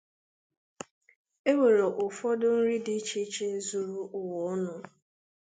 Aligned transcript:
e 1.49 1.51
nwere 1.55 1.85
ụfọdụ 2.05 2.47
nri 2.57 2.75
dị 2.85 2.93
iche 2.99 3.17
iche 3.25 3.47
zuru 3.67 3.97
ụwa 4.17 4.37
ọnụ 4.51 4.73